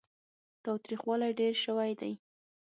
[0.63, 2.13] تاوتريخوالی ډېر شوی دی.